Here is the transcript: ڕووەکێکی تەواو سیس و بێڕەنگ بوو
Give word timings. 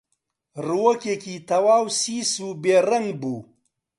ڕووەکێکی 0.65 1.35
تەواو 1.49 1.85
سیس 1.99 2.31
و 2.45 2.49
بێڕەنگ 2.63 3.09
بوو 3.21 3.39